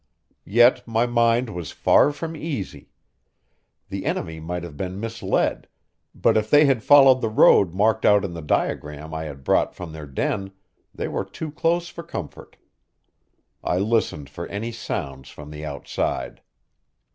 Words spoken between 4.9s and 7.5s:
misled, but if they had followed the